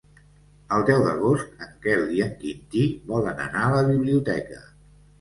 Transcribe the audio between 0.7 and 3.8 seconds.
El deu d'agost en Quel i en Quintí volen anar a